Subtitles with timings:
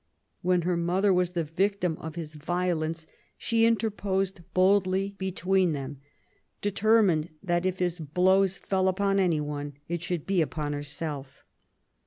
[0.41, 3.05] When her mother was the victim of his violence^
[3.37, 6.01] she interposed boldly between 12 MART W0LL8T0NE0BAFT GODWIN.
[6.01, 11.43] •them^ determined that if his blows fell upon any one, it should be upon herself.